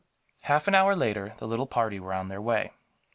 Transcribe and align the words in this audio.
Half 0.39 0.67
an 0.67 0.73
hour 0.73 0.95
later, 0.95 1.35
the 1.37 1.47
little 1.47 1.67
party 1.67 1.99
were 1.99 2.11
on 2.11 2.27
their 2.27 2.41
way. 2.41 2.71